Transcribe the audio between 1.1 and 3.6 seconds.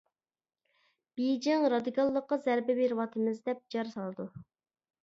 بېيجىڭ رادىكاللىققا زەربە بېرىۋاتىمىز